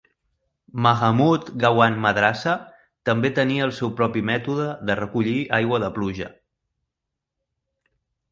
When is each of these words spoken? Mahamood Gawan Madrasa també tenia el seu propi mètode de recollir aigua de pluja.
Mahamood 0.85 1.49
Gawan 1.63 1.97
Madrasa 2.05 2.55
també 3.09 3.29
tenia 3.41 3.67
el 3.69 3.75
seu 3.81 3.91
propi 4.01 4.25
mètode 4.31 4.65
de 4.91 4.97
recollir 5.03 5.37
aigua 5.61 5.83
de 5.83 5.91
pluja. 5.99 6.31